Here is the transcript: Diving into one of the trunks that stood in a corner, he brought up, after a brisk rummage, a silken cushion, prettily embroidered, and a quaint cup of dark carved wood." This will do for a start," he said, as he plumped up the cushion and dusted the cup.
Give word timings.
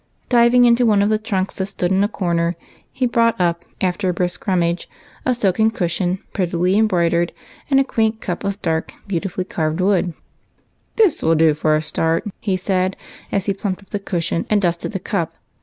Diving 0.29 0.65
into 0.65 0.83
one 0.83 1.03
of 1.03 1.09
the 1.09 1.19
trunks 1.19 1.53
that 1.53 1.67
stood 1.67 1.91
in 1.91 2.03
a 2.03 2.07
corner, 2.07 2.55
he 2.91 3.05
brought 3.05 3.39
up, 3.39 3.63
after 3.81 4.09
a 4.09 4.13
brisk 4.15 4.47
rummage, 4.47 4.89
a 5.27 5.35
silken 5.35 5.69
cushion, 5.69 6.17
prettily 6.33 6.75
embroidered, 6.75 7.31
and 7.69 7.79
a 7.79 7.83
quaint 7.83 8.19
cup 8.19 8.43
of 8.43 8.59
dark 8.63 8.93
carved 9.49 9.79
wood." 9.79 10.15
This 10.95 11.21
will 11.21 11.35
do 11.35 11.53
for 11.53 11.75
a 11.75 11.83
start," 11.83 12.23
he 12.39 12.57
said, 12.57 12.97
as 13.31 13.45
he 13.45 13.53
plumped 13.53 13.83
up 13.83 13.89
the 13.91 13.99
cushion 13.99 14.47
and 14.49 14.59
dusted 14.59 14.91
the 14.93 14.99
cup. 14.99 15.35